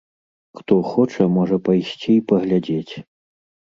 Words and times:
Хто 0.59 0.77
хоча, 0.93 1.27
можа 1.35 1.59
пайсці 1.67 2.11
і 2.17 2.25
паглядзець. 2.33 2.93